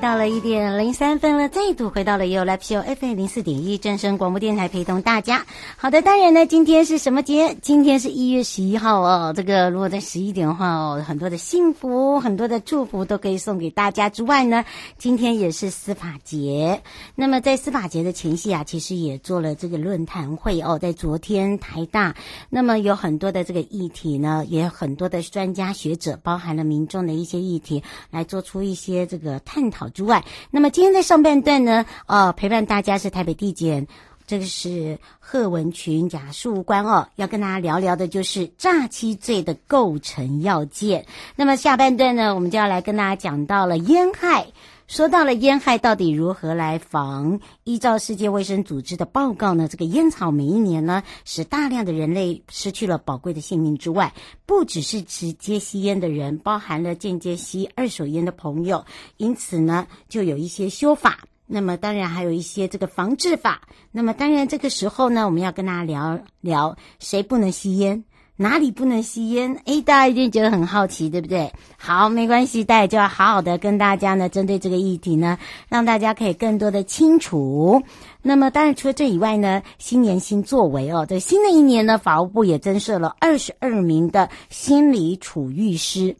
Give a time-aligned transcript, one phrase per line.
[0.00, 5.46] 到了一点零三分了，再度回到了 You Live Show FM 零四点一正声广播电台，陪同大家。
[5.76, 7.56] 好的，当然呢，今天是什么节？
[7.62, 9.32] 今天是一月十一号哦。
[9.34, 14.10] 这个如果在十一点的话哦，很多的幸福、很多的祝福都可以送给大家。
[14.10, 14.66] 之外呢，
[14.98, 16.82] 今天也是司法节。
[17.14, 20.78] 那么在司法节的前夕啊，其实也做了这个论坛会哦。
[20.78, 22.14] 在昨天台大，
[22.50, 29.88] 那么有很多的这个议题呢，也有很多的专家学者，包含了民众的一些议题，来做出一些这个探讨。
[29.88, 33.86] 之外，那么今天在上半段呢，呃，陪伴大家是台北地检，
[34.26, 41.06] 这个是贺文群检察事务官哦，要跟大家聊聊的就是诈欺罪的构成要件。
[41.36, 44.46] 那么下半段呢，我们就要来跟大家讲到了烟害。
[44.86, 47.40] 说到了烟害到底如何来防？
[47.64, 54.14] 依照世界卫生组织的报告呢，这个烟草每一年呢，使大量的人类失去了宝贵的性命之外，
[54.46, 58.84] 不只是直接吸烟的人，包含了间接吸二手烟的朋友。
[59.16, 61.18] 因此呢，就有一些修法。
[61.48, 63.62] 那么当然还有一些这个防治法。
[63.90, 68.04] 那么当然这个时候呢，我们要跟大家聊聊谁不能吸烟。
[68.38, 69.58] 哪里不能吸烟？
[69.64, 71.50] 诶，大家一定觉得很好奇，对不对？
[71.78, 75.38] 好，没关系，大家就要好好的跟大家呢，针对这个议题呢，
[75.70, 77.82] 让大家可以更多的清楚。
[78.20, 86.14] 那么，当然除了这以外呢，新年新作为哦，在新的一年呢，法务部也增设了二十二名的心理处遇师。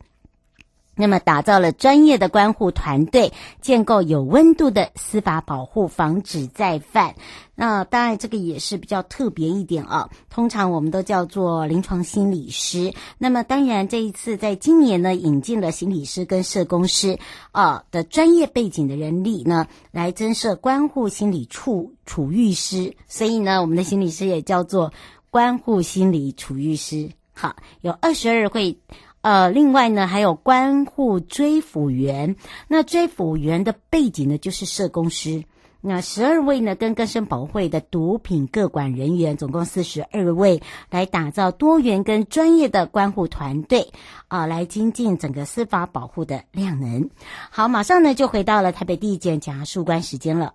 [0.98, 3.30] 那么，打造了专业的观护团队，
[3.60, 7.14] 建构有温度的司法保护，防止再犯。
[7.54, 10.08] 那当然，这个也是比较特别一点啊。
[10.30, 12.94] 通常我们都叫做临床心理师。
[13.18, 17.18] 那么，当然这一次在今年呢，引进了心理师跟社工师
[17.52, 22.96] 啊的专业背景的人力呢，来增设观护心理处处遇师。
[23.06, 24.90] 所以呢，我们的心理师也叫做
[25.28, 27.10] 观护心理处遇师。
[27.34, 28.78] 好，有二十二位。
[29.26, 32.36] 呃，另外呢，还有关护追辅员。
[32.68, 35.42] 那追辅员的背景呢，就是社工师。
[35.80, 43.88] 那十二位呢，跟更生保会的毒品各管人员，总共四十二位，来打造多元跟专业的关护团队，
[44.28, 47.10] 啊、来精进整个司法保护的量能。
[47.50, 50.54] 好，马上呢就回到了台北地检检察事务官时间了。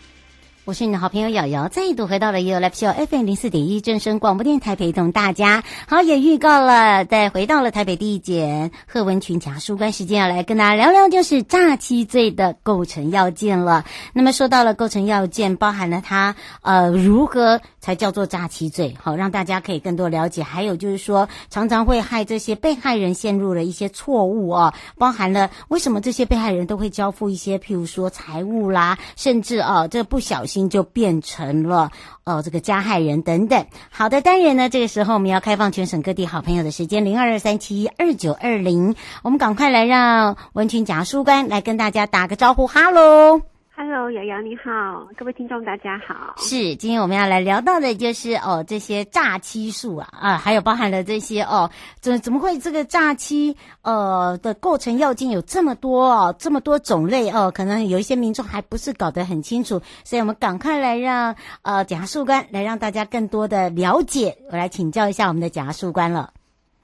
[0.63, 5.63] 我是你的好朋友瑶瑶，再度回到了 You Live Show FM 零四点一正声广播电台，陪同大家。
[5.87, 13.83] 好，也预告了，再回到了台北地检贺文群检察官时间，要来跟大家聊聊，就是诈欺罪的构成要件了。
[14.13, 20.43] 那么说到了构成要件，包含了它呃如何才叫做诈欺罪，好让大家可以更多了解。
[20.43, 30.50] 还有就是说，常常会害这些被害人陷入了一些错误哦，包含了为什么这些被害人都会交付一些，譬如说财物啦，甚至啊这不小心。
[30.51, 31.89] 心就变成了
[32.25, 33.65] 哦这个加害人等等。
[33.89, 43.50] 好的，当然呢，这个时候我们要开放全省各地好朋友的时间零二二三七二九二零，我们赶快来让文群贾书官来跟大家打个招呼，哈喽。
[43.73, 46.35] Hello，瑶瑶你好，各位听众大家好。
[46.37, 51.71] 是，今天我们要来聊到的就是哦，这些诈欺术啊啊，还有包含了这些哦，
[52.01, 66.33] 怎怎么会这个诈欺呃的构成要件有这么多哦，这么多种类哦，可能有一些民众还不是搞得很清楚，所以我们赶快来让呃检察官来让大家更多的了解，我来请教一下我们的检察官了。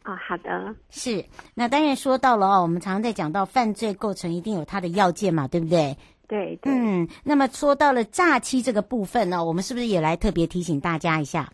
[0.03, 1.25] 啊、哦，好的，是。
[1.53, 5.97] 那当然说到了哦，我们常常在讲到犯罪构成一定有它的要件嘛，对不对？
[6.27, 11.49] 对，对，嗯，那么说到了诈欺这个部分呢，我们是不是也来特别提醒大家一下？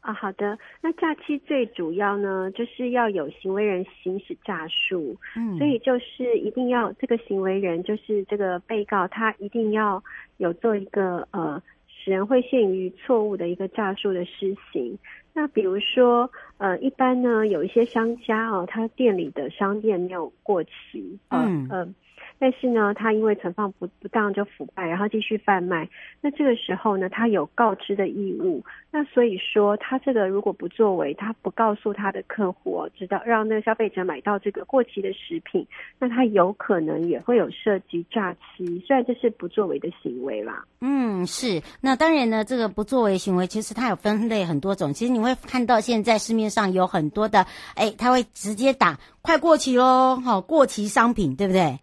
[0.00, 0.58] 啊，好的。
[0.82, 10.04] 那诈欺最主要呢，就是要有行为人行使诈术，嗯，所以就是一定要这个行为人，就是这个被告，他一定要
[10.36, 14.98] 有做一个呃，使人会陷于错误的一个诈术的施行。
[15.32, 21.68] 那比如说，呃，一般呢，有一些商家哦，他店里的商店没有过期，嗯嗯。
[21.70, 21.94] 呃
[22.38, 25.88] 但是呢，他因为存放不不当就腐败，然后继续贩卖。
[26.20, 28.62] 那这个时候呢，他有告知的义务。
[28.90, 35.66] 那所以说，他这个如果不作为，他不告诉他的客户，知道让那个消费者买到这个过期的食品，
[35.98, 38.64] 那他有可能也会有涉及诈欺。
[38.86, 40.64] 虽然这是不作为的行为啦。
[40.80, 41.60] 嗯，是。
[41.80, 44.92] 那当然呢，这个不作为行为其实它有分类很多种。
[44.92, 47.44] 其实你会看到现在市面上有很多的，
[47.74, 51.80] 哎，他会直接打快过期喽，好，过期商品，对不对？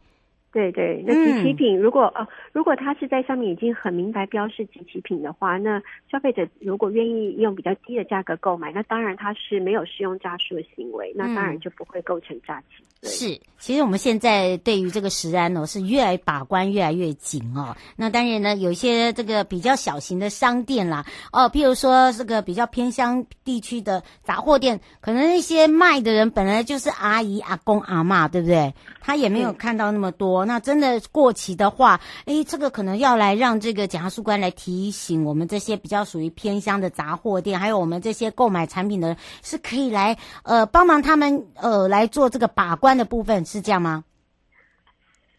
[0.52, 5.82] 对对，那集齐品如果、嗯、呃，如果他是在上面已经很明白标示集齐品的话，那
[6.12, 12.84] 消费者如果愿意用比较低的价格购买，那当然他是没有使用诈术的行为，那当然就不会构成诈欺。
[13.02, 17.74] 嗯、是，其实我们现在对于这个食安哦，是越来把关越来越紧哦。
[17.96, 28.74] 那当然呢，有一些这个比较小型的商店啦，哦，譬如说这个比较偏乡地区的杂货店，可能那些卖的人本来就是阿姨、阿公、阿嬷，对不对？
[29.00, 30.41] 他也没有看到那么多。
[30.46, 44.04] 那真的过期的话，诶，这个可能要来让这个检察官来提醒我们这些比较属于偏乡的杂货店，还有我们这些购买产品的人，是可以来呃帮忙他们呃来做这个把关的部分，是这样吗？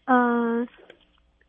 [0.05, 0.67] 呃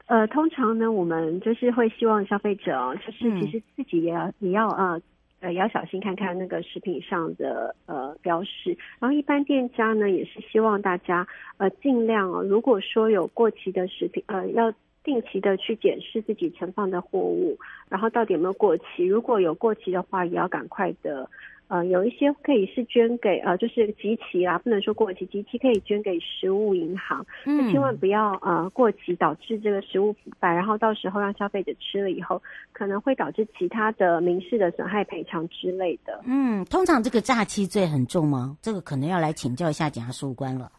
[0.06, 5.00] 呃，通常呢，我们就是会希望消费者哦，就是其实自己也要、嗯、也要呃。
[5.44, 11.26] 呃，也要小心看看那个食品上的呃标识，然后一般店家呢也是希望大家
[11.58, 17.58] 呃尽量哦，如果说有过期的食品，呃要定期的去检视自己存放的货物，
[17.90, 21.28] 然后到底有没有过期，如果有过期的话，也要赶快的。
[21.68, 27.24] 呃，有一些可以是捐给呃，就是集齐啦，不能说过期，集齐可以捐给食物银行。
[27.46, 36.20] 嗯，千万不要呃过期导致这个食物腐败，然后到时候让消费者吃了以后，可能会导致其他的民事的损害赔偿之类的。
[36.26, 38.56] 嗯，通常这个诈欺罪很重吗？
[38.60, 40.70] 这个可能要来请教一下检察官了。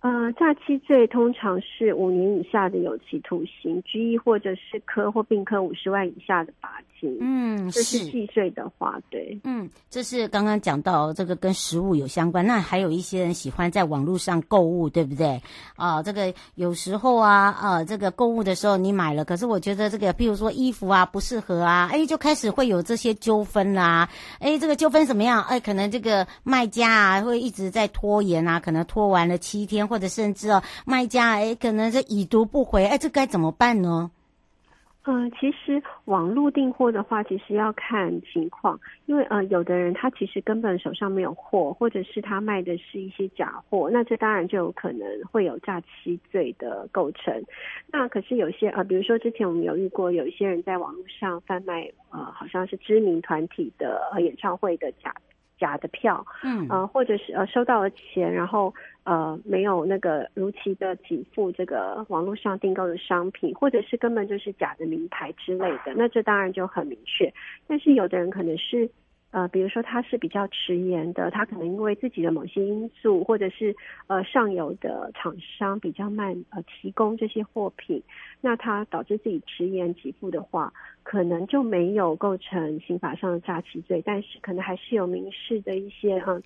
[0.00, 7.16] 呃，诈欺罪通常是五年以下的有期徒刑、拘役或者是科或并科五十万以下的罚金。
[7.20, 9.36] 嗯，这是既遂的话，对。
[9.42, 12.46] 嗯，这是刚刚讲到这个跟食物有相关。
[12.46, 15.40] 那还有一些人喜欢在网络上购物，对不对？
[15.74, 24.08] 啊，这个有时候啊，啊，这个购物的时候你买了，可是我觉得这个，譬如说衣服啊不适合啊，哎，就开始会有这些纠纷啦。
[24.38, 25.42] 哎，这个纠纷怎么样？
[25.44, 29.96] 哎，可能这个卖家啊会一直在拖延啊，可能拖完了七天或。
[29.98, 34.10] 者甚至哦，卖家哎，可能是已读不回，哎，这该怎么办呢？
[35.04, 47.42] 嗯、其实网络订货的话，其实要看情况，因为呃，有的人他其实根本手上没有货，或者是他卖的是一些假货，那这当然就有可能会有诈欺罪的构成。
[47.90, 55.14] 那可是有些呃，比如说之前我们有遇过，有一些人在网络上贩卖呃，好像是知名团体的呃演唱会的假。
[55.58, 58.74] 假的票，嗯，呃，或者是呃收到了钱，然后
[59.06, 67.32] 呃没有那个如期的给付这个网络上订购的商品，或者是根本就是假的名牌之类的，那这当然就很明确。
[67.66, 68.90] 但是有的人可能是。
[69.32, 73.74] 呃，比如说他是比较迟延的，他可能因为自己的某些因素，或者是
[74.06, 78.02] 呃上游的厂商比较慢呃提供这些货品，
[78.40, 80.72] 那他导致自己迟延给付的话，
[81.02, 86.40] 可能就没有构成刑法上的诈欺罪，但是可能还是有民事的一些呃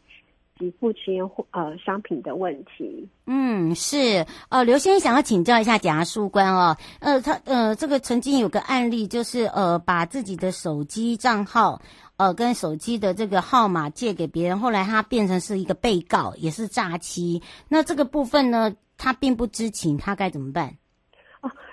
[0.60, 3.08] 及付迟延货呃商品的问题。
[3.26, 11.80] 嗯，是呃，刘先生想要请教一下检察官哦，呃，他呃这个曾经有个案例，就是呃把自己的手机账号。
[12.16, 17.42] 呃，跟手机的这个号码借给别人，后来他变成是一个被告，也是诈欺。
[17.66, 20.76] 那这个部分呢，他并不知情，他该怎么办？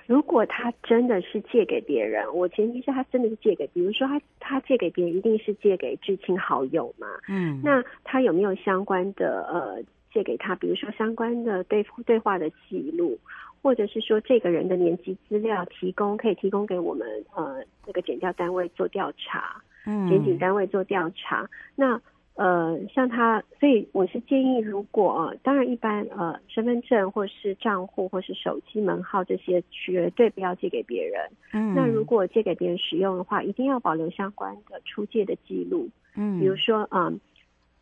[0.08, 7.06] 哦，如果他真的是借给别人，我前提是他真的是借给，比如说他他借给别人，一定是借给至亲好友嘛。
[7.28, 13.18] 嗯，那他有没有相关的呃借给他，比如说相关的对对话的记录，
[13.62, 22.00] 或者是说这个人的年级资料提供，可以提供给我们呃那个检调单位做调查，嗯，检警单位做调查，那。
[22.38, 31.20] 呃，像他，所以我是建议，如果呃，当然一般呃，身份证或是账户或是手机门号这些绝对不要借给别人。
[31.52, 35.88] 嗯，那如果借给别人使用的话，一定要保留相关的出借的记录。
[36.14, 37.12] 嗯，比如说啊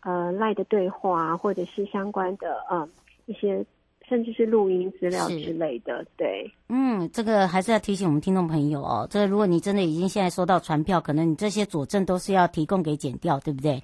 [0.01, 2.89] 呃赖的对话，或者是相关的呃
[3.27, 3.63] 一些，
[4.09, 6.03] 甚至是录音资料之类的。
[6.17, 13.83] 对，嗯，这个还是要提醒我们听众朋友哦，这个如果你真的已经现在收到传票，可能你这些佐证都是要提供给检调，对不对？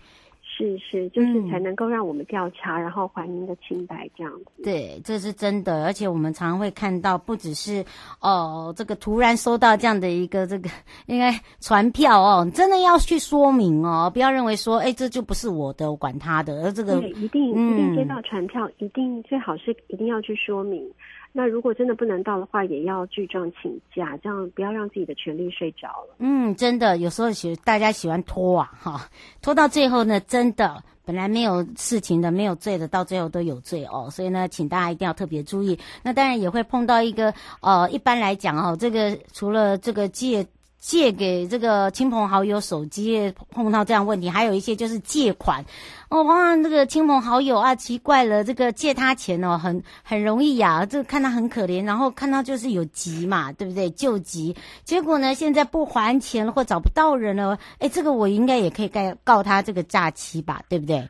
[0.63, 4.63] 是是，就是才能够让我们调查，嗯、然后还您的清白这样子。
[4.63, 7.85] 对，这是真的，而且我们常常会看到，不只是
[8.21, 10.71] 哦，这个突然收到这样的一个这个
[11.07, 20.89] 应该传票哦，真的要去说明哦，不要认为说，哎，这就不是我的，我管他的，而这个对，一定、嗯、一定接到传票，一定最好是一定要去说明。
[21.33, 26.17] 那如果真的不能到的话，也要具状请假，这样不要让自己的权利睡着了。
[26.19, 29.09] 嗯，真的，有时候喜大家喜欢拖啊，哈，
[29.41, 34.09] 拖到最后呢，真的本来没有事情的、没有罪的，到最后都有罪哦。
[34.11, 35.79] 所以呢，请大家一定要特别注意。
[36.03, 40.47] 那当然也会碰到一个，呃，一般来讲哦，这个除了这个借。
[40.83, 45.65] 借给这个亲朋好友手机碰到这样问题，还有一些就是借款
[46.11, 53.89] 哦，哇，那个亲朋好友啊，奇怪了，这个借他钱哦，很很容易呀，这看他很可怜，然后看到就是有急嘛，对不对？
[53.91, 61.09] 救急，结果呢，现在不还钱了或找不到人了，哎，这个我应该也可以告告他这个诈欺吧，对不对？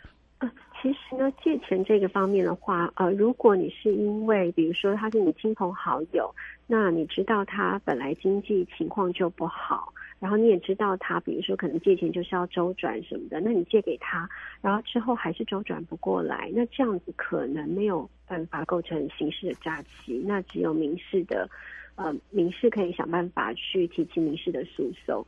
[0.82, 6.28] 其实呢，借钱这个方面的话，呃，如果你是因为，比如说他是你亲朋好友，
[6.74, 14.26] 那你知道他本来经济情况就不好，然后你也知道他，比如说可能借钱就是要周转什么的，那你借给他，
[14.62, 21.46] 然后之后还是周转不过来，那这样子可能没有办法构成刑事的诈欺，那只有民事的，
[21.96, 25.22] 呃，民事可以想办法去提起民事的诉讼。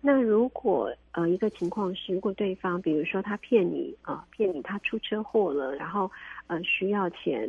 [0.00, 6.10] 那如果呃一个情况是，如果对方比如说他骗你啊，骗你他出车祸了，然后
[6.48, 7.48] 呃需要钱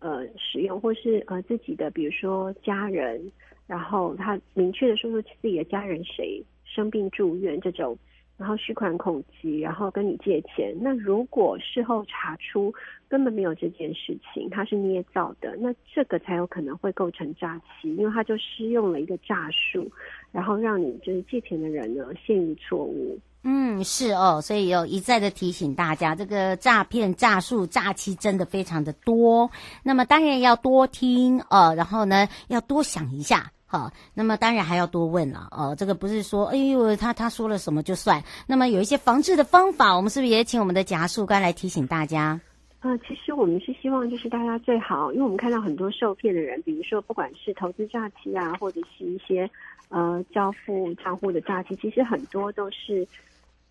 [0.00, 3.32] 呃使用，或是呃自己的比如说家人，
[3.66, 7.96] 然后他明确的说出自己的家人谁生病住院这种。
[8.36, 10.74] 然后虚款恐急，然后跟你借钱。
[10.80, 12.72] 那如果事后查出
[13.06, 19.86] 根本没有这件事情，他是捏造的，那这个才有可能会构成诈欺，因为他就施用了一个诈术，
[20.32, 23.18] 然后让你就是借钱的人呢陷于错误。
[23.42, 29.50] 嗯，是哦，所以有一再的提醒大家，这个诈骗、诈术、诈欺真的非常的多。
[29.82, 33.50] 那么当然要多听哦，然后呢要多想一下。
[33.64, 35.74] 好，那么当然还要多问了哦。
[35.78, 38.22] 这个不是说，哎呦，他他说了什么就算。
[38.46, 42.38] 那么有一些防治的方法，我们是不是也请我们的检察官来提醒大家？
[42.80, 49.48] 呃，其实我们是希望就是大家最好，因为我们看到很多受骗的人，比如说不管是投资诈欺啊，或者是一些
[49.88, 53.08] 呃交付账户的诈欺，其实很多都是。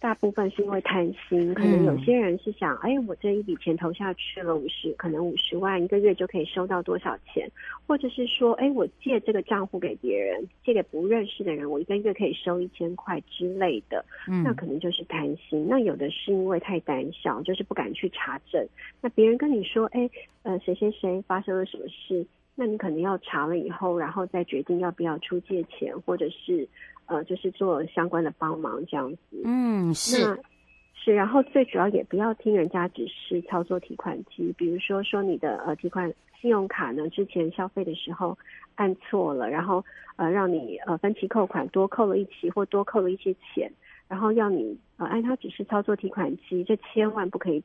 [0.02, 7.52] 大部分是因为贪心，可能有些人是想，哎，我这一笔钱投下去了五十，可能五十万一个月就可以收到多少钱，
[7.86, 14.06] 或者是说，哎，我借这个账户给别人，借给不认识的人，我一个月可以收一千块之类的，
[14.42, 15.68] 那可能就是贪心。
[15.68, 18.66] 那有的是因为太胆小，就是不敢去查证。
[19.02, 20.10] 那别人跟你说，哎，
[20.44, 22.26] 呃，谁谁谁发生了什么事，
[22.56, 26.66] 那你可能要查了以后，然后再决定要不要出借钱，或者是。
[27.10, 29.42] 呃，就是做相关的帮忙这样子。
[29.44, 30.40] 嗯，是
[30.94, 38.38] 是，然后最主要也不要听人家指示操作提款机，比如说说你的呃提款信用卡呢，之前消费的时候
[38.76, 39.84] 按错了，然后
[40.18, 43.72] 呃让你呃分期扣款多扣了一期或多扣了一些钱，
[44.08, 47.64] 然后要你呃按他指示操作提款机，这千万不可以，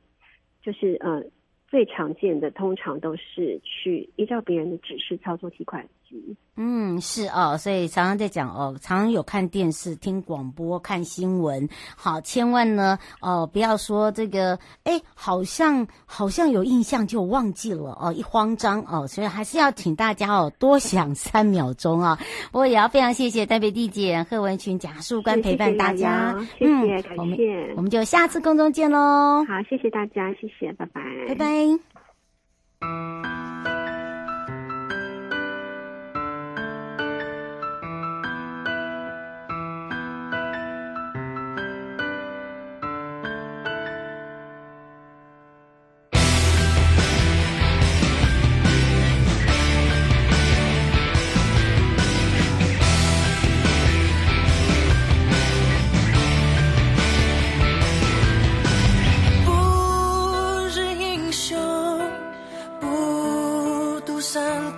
[0.63, 1.21] 就是呃
[1.67, 6.35] 最常见的通常都是去依照别人的指示操作提款机。
[6.57, 22.17] 嗯，是哦，所以常常在讲哦，常常有看电视、听广播、看新闻，好，千万呢，哦，不要说这个，哎，好像好像有印象就忘记了哦，一慌张哦，所以还是要请大家哦，多想三秒钟啊。
[22.51, 27.37] 不过也要非常谢谢台北地检贺文群贾树官陪伴大家，谢谢，嗯、谢谢感谢，我们，
[27.75, 29.43] 我们就下次空中见喽。
[29.45, 31.45] 好，谢谢大家，谢谢，拜拜，拜拜。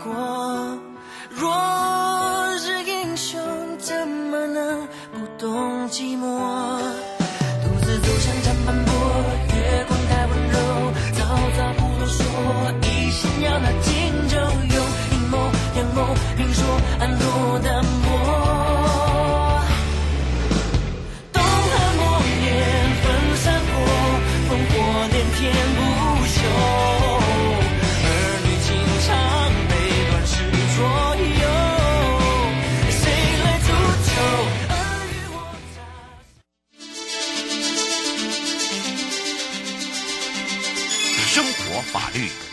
[0.04, 0.78] 过。
[1.30, 3.40] 若是英雄，
[3.78, 6.24] 怎么能不懂寂寞？
[7.64, 8.94] 独自走向长坂坡，
[9.56, 10.56] 月光太温柔，
[11.14, 11.20] 早
[11.58, 12.26] 早不多说，
[12.82, 13.92] 一心要那荆
[14.30, 14.36] 州
[14.76, 14.78] 用
[15.12, 15.38] 阴谋
[15.76, 16.64] 阳谋，明说
[17.00, 17.84] 暗落的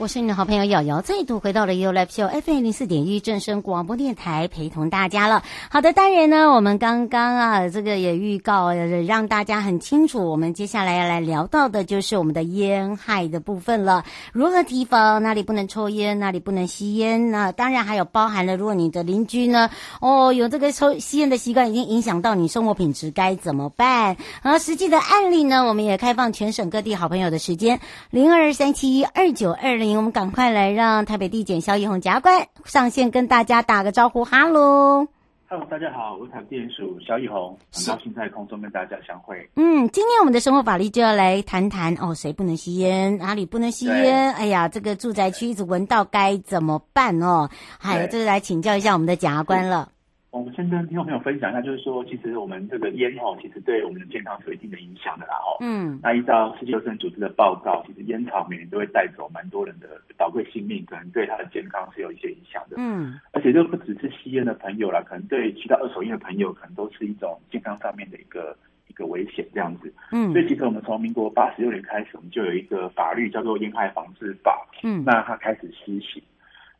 [0.00, 5.42] 我是你的好朋友瑶瑶，再度回到了 U Live Show FM 零四点一正声广播电台，陪同大家了。
[5.68, 14.06] 好的，当然呢，我们刚刚啊，这个也预告，让大家很清楚，我们接下来要来聊到的就是我们的烟害的部分了。
[14.32, 15.22] 如何提防？
[15.22, 16.18] 哪里不能抽烟？
[16.18, 17.30] 哪里不能吸烟？
[17.30, 19.68] 那当然还有包含了，如果你的邻居呢，
[20.00, 24.16] 哦，有这个抽吸烟的习惯，已经影响到你生活品质，该怎么办？
[24.40, 27.78] 而实际的案例呢，我们也开放全省各地好朋友的时间，
[28.08, 29.89] 零二三七二九二零。
[29.96, 35.06] 我们赶快来让台北地检萧奕弘检察官上线跟大家打个招呼，哈喽，
[35.46, 39.36] 哈喽，大家好，我是台北地检署萧奕弘，很高兴在空中跟大家相会。
[39.56, 44.32] 嗯，今天我们的生活法律就要来谈谈哦，谁不能吸烟，哪里不能吸烟？
[44.34, 47.48] 哎呀，这个住宅区一直闻到该怎么办哦？
[47.78, 49.88] 还有，这是来请教一下我们的检察官了。
[50.30, 55.58] 我们先跟听众朋友分享一下，就是说，其实我们这个烟哦，其实对我们的健康是有一定的影响的啦哦。
[55.60, 55.98] 嗯。
[56.00, 62.76] 那依照世界卫生组织的报告，其实烟草每年都会带走蛮多人的宝贵性命，可能对他的健康是有一些影响的。
[62.78, 63.18] 嗯。
[63.32, 68.56] 而且这不只是吸烟的朋友啦，可能对其他二手烟的朋友，可能都是一种健康上面的一个
[68.86, 69.92] 一个危险这样子。
[70.12, 70.30] 嗯。
[70.30, 74.64] 所以其实我们从民国八十六年开始，我们就有一个法律叫做《烟害防治法》。
[74.84, 75.02] 嗯。
[75.04, 76.22] 那它开始施行。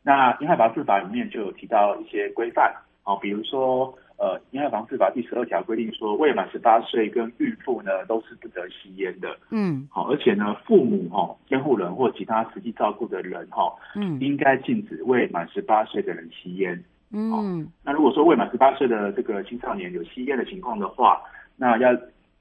[0.03, 2.73] 那《烟害防治法》里面就有提到一些规范。
[3.03, 9.35] 好，比如说，呃，《烟害防治法》第十二条规定说，未满十八岁跟孕妇呢都是不得吸烟的。
[9.49, 16.83] 嗯，好，而且呢，父母哈、监护人或其他实际照顾的人哈，嗯，应该禁止未满十八岁的人吸烟。
[17.11, 21.19] 嗯，那如果说未满十八岁的这个青少年有吸烟的情况的话，
[21.57, 21.89] 那要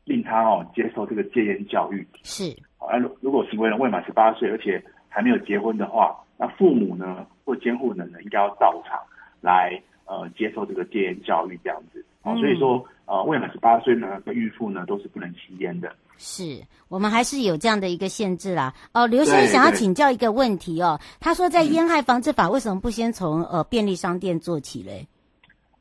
[0.05, 2.07] 令他哦接受这个戒烟教育。
[2.23, 9.01] 是，好，那如果行为人未满十八岁，而且还没有结婚的话，那父母呢或监护人呢应该要到场
[9.40, 9.81] 来。
[10.11, 15.88] 呃，接受这个戒烟教育这样子，哦，所以说，呃，未满十八岁呢，跟孕妇呢，都是不能吸烟的。
[16.18, 18.75] 是我们还是有这样的一个限制啦。
[18.92, 25.07] 哦，刘先生想要请教一个问题哦，他说在烟害防治法为什么不先从呃便利商店做起嘞？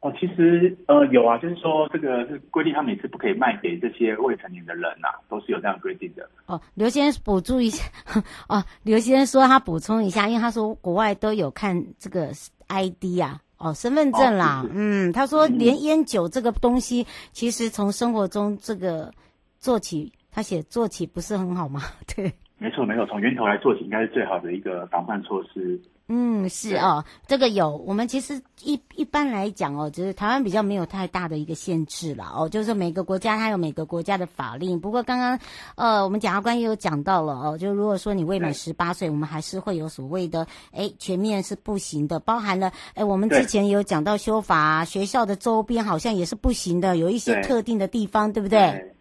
[0.01, 6.29] 哦，其实呃有啊，就是说这个是规定他们也是不可以卖给这些未成年的人呐、啊，都是有这样规定的。
[6.45, 7.83] 哦，刘先生补助一下，
[8.47, 12.29] 哦，刘先生说他补充一下，因为他说国外都有看这个
[12.67, 13.41] ID 啊。
[13.59, 19.13] 哦，身份证啦，哦、嗯，他说连烟酒这个东西，嗯、其实从生活中这个
[19.59, 21.83] 做起，他写做起不是很好吗？
[22.15, 25.79] 对，没错没错，从源头来做起，应该是最好的一个防范措施。
[26.11, 32.25] 嗯，是哦，这个有，我们其实一一般来讲哦，就是台湾比较没有太大的一个限制了。
[32.35, 34.79] 哦，就是每个国家它有每个国家的法令。
[34.79, 35.39] 不过刚刚
[35.75, 48.59] 呃，我们检察官也有讲到了哦，就如果说你未满十八岁，我们还是会有所谓的哎，全面是不行的，包含了哎，我们之前有讲到修法，学校的周边好像也是不行的，有一些特定的地方，对，对不对？
[48.59, 48.95] 对，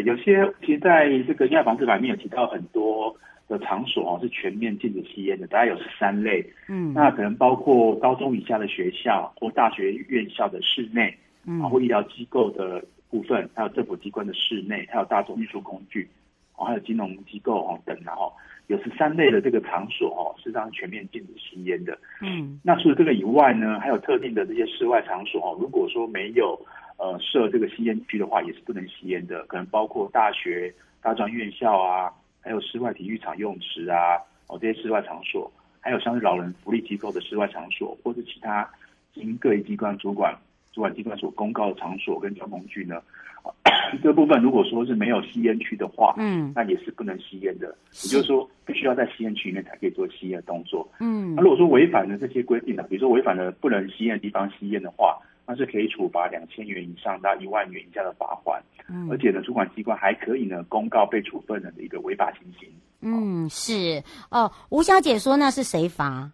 [0.00, 3.16] 有些其实在这个《烟害防治法》里面有提到很多。
[3.48, 6.42] 的场所哦，是全面禁止吸烟的，大概有十三类。
[6.68, 16.08] 嗯，那可能包括高中以下的学校或大学院校的室内，嗯，或医疗机构的部分，还有政府机关的室内，还有大众运输工具，
[16.56, 18.32] 哦，还有金融机构哦等，然后
[18.68, 21.98] 有十三类的这个场所哦，是让全面禁止吸烟的。
[22.22, 26.58] 嗯，那除了这个以外呢，还有特定的这些室外场所哦，如果说没有
[27.02, 32.12] 呃设这个吸烟区的话，也是不能吸烟的，可能包括大学、大专院校啊。
[32.44, 38.68] 还有室外体育场用池啊，哦，这些室外场所，还有像是老人福利机构的室外场所，或是其他
[39.14, 40.36] 经各一机关主管
[40.72, 43.00] 主管机关所公告的场所跟交通工具呢，
[44.02, 47.68] 这部分如果说是没有吸烟区的话，嗯，那也是不能吸烟的，
[48.02, 55.16] 也就是说必须要在吸烟区里面才可以做吸烟的动作，嗯，那如果说违反了这些规定呢，比如说违反了不能吸烟的地方吸烟的话。
[55.46, 62.68] 那是可以处罚两千元以上到一万元以下的罚款，嗯，而且呢，主管机关还可以呢公告被处分人的一个违法情形。
[63.00, 66.30] 嗯，是哦，吴小姐说那是谁罚？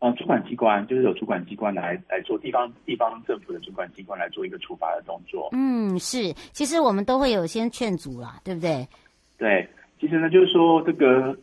[0.00, 5.48] 呃，主管机关就是有主管机关来来做地方地方政府的主管机关来做一个处罚的动作。
[5.52, 8.86] 嗯，是，其实我们都会有先劝阻啦，对不对？
[9.36, 9.68] 对，
[10.00, 11.36] 其实呢，就是说这个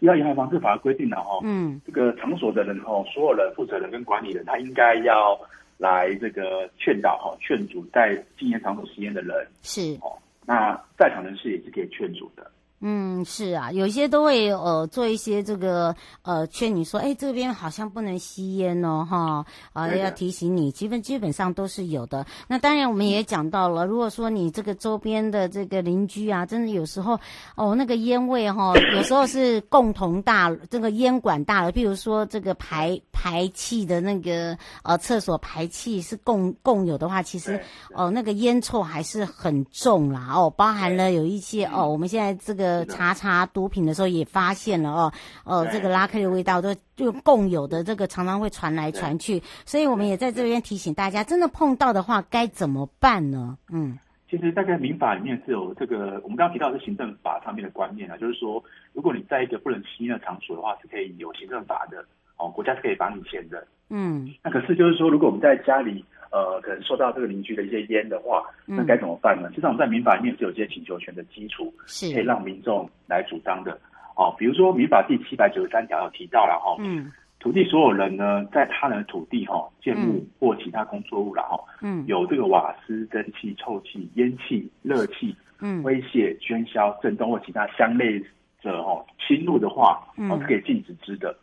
[0.00, 5.34] 依照《严防防治法》规定了哈，嗯，这个场所的人哦，所有人负责人跟管理人，他应该要
[5.78, 12.50] 来这个劝导哈，劝阻在禁烟场所吸烟的人是哦，那在场人士也是可以劝阻的。
[12.84, 22.26] 嗯，是啊，有些都会呃做一些这个呃劝你说，哎，这边好像不能吸烟哦，哈，啊要提醒你，基本基本上都是有的。
[22.48, 27.20] 那当然我们也讲到了，如果说你这个周边的这个邻居啊，真的有时候
[27.54, 37.60] 哦那个烟味哈、哦，有时候是共同大这个烟管大了，譬如说这个排排气的那个呃厕所排气是共共有的话，其实
[37.94, 42.71] 哦那个烟臭还是很重啦哦，包含了有一些哦我们现在这个。
[42.86, 45.12] 查查毒品的时候也发现了哦，
[45.44, 53.56] 哦，这个拉克的味道都就共有的这个常常会传来传去，所以我们也在这边提醒大家，真的碰到的话该怎么办呢？
[53.72, 53.98] 嗯，
[54.30, 62.04] 其实大概民法里面是有这个，我们刚刚提到的是行政法上面的观念啊，就是说，如果你在一个不能吸烟的场所的话，是可以有行政法的
[62.36, 63.66] 哦，国家是可以罚你钱的。
[63.90, 66.04] 嗯，那可是就是说，如果我们在家里。
[66.32, 69.48] 呃，可能受到这个邻居的一些烟的话，那该怎么办呢？
[69.50, 72.12] 实际上，我们在民法里面是有一些请求权的基础，是。
[72.14, 73.78] 可以让民众来主张的。
[74.16, 88.22] 哦，比如说民法第七百九十三条有提到了哈，嗯，土地所有人呢，在他人的土地哈，建物或其他工作物了哈，嗯，有这个瓦斯、蒸汽、臭气、烟气、热气，嗯，威胁、喧嚣、震动或其他相类
[88.60, 91.34] 者哈侵入的话，哦，是可以禁止之的。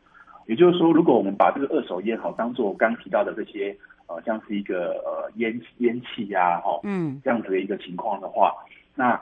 [0.49, 3.77] 也就是说，如果我们把这个二手烟哈当做我刚刚提到的这些。
[4.11, 8.55] 呃，像是一个呃烟烟气呀，哈、哦，嗯，这样子的一个情况的话，
[8.95, 9.13] 那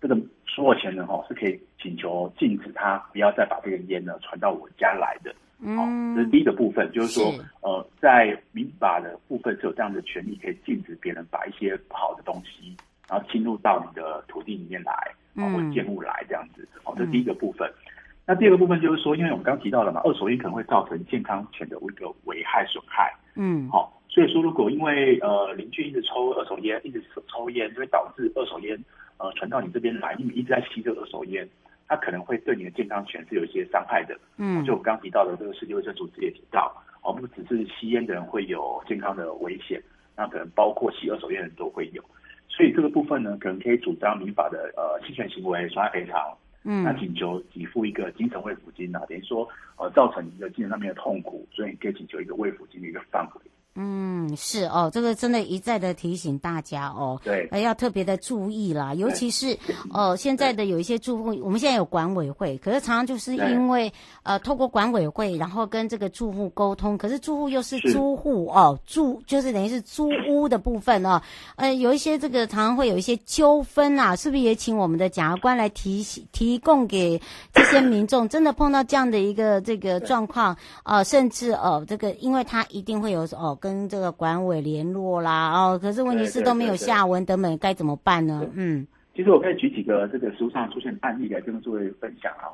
[0.00, 0.16] 这个
[0.46, 12.74] 所有权人哈是可以请求禁止他不要再把这个烟呢传到我家来的，嗯、哦，这是第一个部分，就是说，是呃，在民法的部分是有这样的权利，可以禁止别人把一些不好的东西，
[13.10, 14.94] 然后侵入到你的土地里面来，
[15.36, 17.68] 啊、哦，或建物来这样子，好、哦，这是第一个部分。
[17.68, 17.91] 嗯、
[18.24, 23.12] 那第二个部分就是说，因为我们刚刚提到了嘛，二手烟可能会造成健康权的一个危害损害。
[23.34, 28.78] 嗯，好、哦，所以说如果因为呃邻居一直抽二手烟，一直抽烟，就会导致二手烟
[29.18, 31.48] 呃传到你这边来，因为你一直在吸这个二手烟，
[31.88, 34.16] 它可能会对你的健康权是有一些伤害的。
[34.36, 39.82] 嗯，就我刚刚提到的这个世界卫生组织也提到，哦，不只是吸烟的人会有健康的危险，
[40.16, 42.00] 那可能包括吸二手烟的人都会有。
[42.48, 46.20] 所以这个部分呢，可能可以主张民法的呃侵权行为损害赔偿。
[46.64, 53.40] 嗯，那请求给付一个精神慰抚金啊，等于说呃造成一个精神上面的痛苦，所以你可以请求一个慰抚金的一个范围。
[53.74, 59.58] 嗯，是哦，这个真的一再的提醒大家哦，对，要特别的注意啦，尤其是
[59.94, 63.90] 呃现在的有一些住户，我们现在有管委会，可是常常就是因为
[64.24, 71.22] 呃透过管委会，然后跟这个住户沟通，可是住户又是租户哦，住就是等于是租屋的部分哦，
[71.56, 77.18] 呃有一些这个常常会有一些纠纷啊，是不是也请我们的检察官来提醒提供给
[77.54, 83.58] 这些民众，真的碰到这样的一个这个状况呃，甚至呃这个因为他一定会有哦。
[83.62, 88.44] 跟这个管委联络啦，哦，可是问题是都没有下文，等等该怎么办呢？
[88.54, 92.50] 嗯，其实我可以举几个这个书上出现的案例来跟各位分享哈。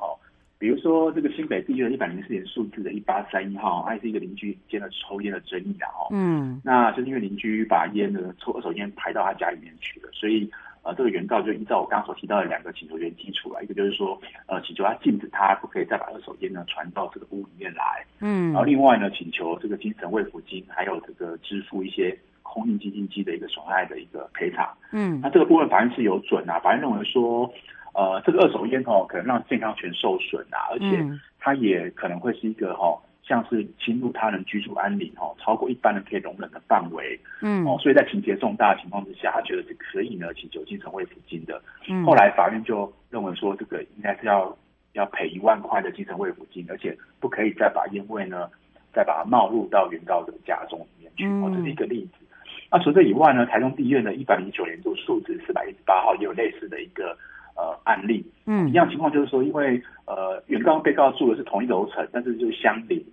[0.59, 6.07] 比如说这个新北地区的一百零四年数字的一八三一号，还是一个邻居间的抽烟的争议的哈。
[6.11, 10.47] 嗯，那就是因为邻居把烟的抽二手烟排到他家里面去了，所以。
[10.81, 27.51] 呃，这个原告就依照我刚刚所提到的两个请求权基础了，一个就是说，呃，请求他禁止他不可以再把二手烟呢传到这个屋里面来，嗯，然后另外呢，请求这个精神慰抚金，还有这个支付一些空运基金机的一个损害的一个赔偿，嗯，那这个部分法院是有准啊，法院认为说，
[27.93, 31.05] 呃，这个二手烟哦，可能让健康权受损啊，而且
[31.39, 32.87] 它也可能会是一个哈。
[32.87, 41.61] 哦像是侵入他人居住安宁哦，超过一般人可以容忍的范围，嗯，哦，所以在情节重大的情况之下，他觉得是可以呢请求精神慰抚金的。
[41.87, 44.57] 嗯，后来法院就认为说，这个应该是要
[44.93, 48.49] 要赔一万块的精神慰抚金，而且不可以再把烟味呢
[48.91, 51.27] 再把它冒入到原告的家中里面去。
[51.27, 52.25] 嗯，哦，这是一个例子。
[52.71, 57.15] 那除这以外呢，台中地院的一百零九年度数字四百一十八号也有类似的一个
[57.55, 58.25] 呃案例。
[58.47, 63.05] 嗯，一样情况就是说，因为呃原告被告住的是同一楼层，但是就是相邻。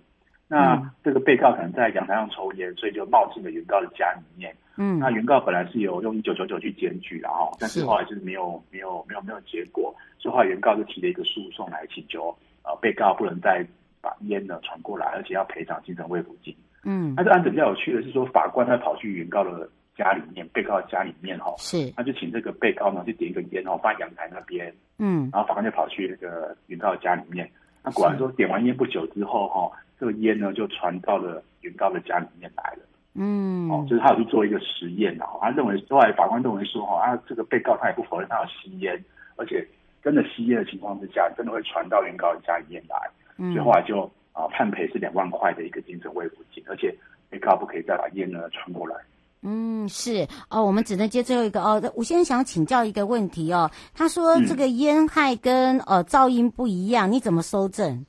[0.49, 4.55] 那这个被告可能在阳台上抽烟，所以就冒进了原告的家里面。
[4.77, 12.33] 嗯，那原告本来是有用一九九九去检举的哈，但是后来就是没有没有没有没有结果，所以后来原告就提了一个诉讼来请求，
[12.63, 13.65] 呃，被告不能再
[13.99, 16.55] 把烟呢传过来，而且要赔偿精神慰抚金。
[16.85, 24.73] 嗯，那这案子比较有趣的是说，法官他跑去原告的家里面，被告的家里面哈，是，他就请这个被告呢去点一个烟哦，放在阳台那边。
[24.99, 27.49] 嗯，然后法官就跑去那个原告的家里面，
[27.83, 29.71] 那果然说点完烟不久之后哈。
[29.99, 32.79] 这个烟呢，就传到了原告的家里面来了。
[33.19, 39.03] 嗯，哦，就是他有去做一个实验，然后他认为，后来法官认为说，哈啊，这个被告他也不否认他有吸烟，
[39.37, 39.67] 而且
[40.03, 42.95] 真的吸烟的情况之下，真的会传到原告的家里面来，
[43.37, 46.95] 嗯、所以后来就啊、呃、判赔是两万块的一个精神慰抚金，而且
[47.27, 48.95] 被告不可以再把烟呢传过来。
[49.41, 51.81] 嗯，是哦，我们只能接最后一个哦。
[51.95, 58.05] 我先生想请教一个问题哦，他说这个烟害跟、嗯、呃噪音不一样，你怎么收证？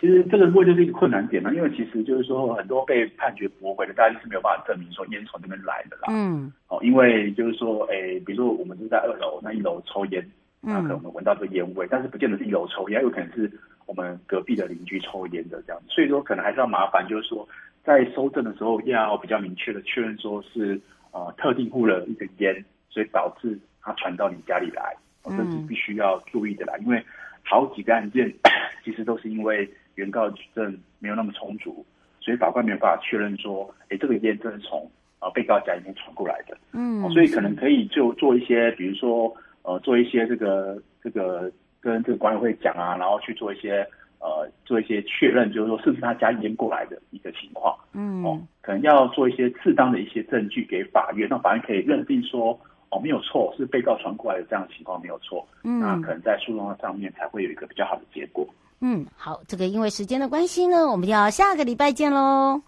[0.00, 6.08] 其实这个不会就是一个困难点嘛，因为其实就是说很多被判决驳回的，大家是没有办法证明说烟从那边来的啦。
[6.08, 6.50] 嗯。
[6.68, 10.26] 哦，因为就是说，哎，比如说我们是在二楼，那一楼抽烟，
[10.62, 13.52] 那可能我们闻到这个烟味，嗯、但是不见得是一楼抽烟，有可能是
[13.84, 17.46] 我们隔壁的邻居抽烟的这样子，所以说可能还是要麻烦，就是说
[17.84, 27.04] 在收证的时候要比较明确的确认说是呃特定户的一个烟，所以导致它传到你家里来，这是必须要注意的啦，因为
[27.44, 28.32] 好几个案件
[28.82, 29.68] 其实都是因为。
[30.00, 31.84] 原告举证没有那么充足，
[32.20, 36.56] 所以法官没有办法确认说，哎，这个烟真是从啊被告家里面传过来的。
[36.72, 39.30] 嗯、哦，所以可能可以就做一些，比如说
[39.62, 43.86] 呃做一些这个这个跟这个管委会讲啊，然后去做一些
[44.20, 47.76] 呃做一些确认，就是说是不是他家里烟过来的一个情况。
[47.92, 52.58] 嗯，哦，可能要做一些适当的一些证据给法院，让法院可以认定说，
[52.90, 55.46] 哦没有错，是被告传过来的这样的情况没有错。
[55.64, 58.46] 嗯，那可能在诉讼上面才会有一个比较好的结果。
[58.80, 62.62] 嗯，好，这个因为时间的关系呢，我们要下个礼拜见喽。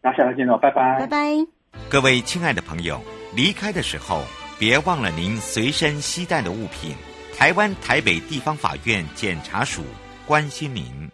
[0.00, 1.46] 那下次见喽，拜拜，拜拜。
[1.88, 3.00] 各位亲爱的朋友，
[3.34, 4.22] 离开的时候
[4.58, 6.94] 别忘了您随身携带的物品。
[7.36, 9.82] 台湾台北地方法院检察署
[10.26, 11.10] 关心您。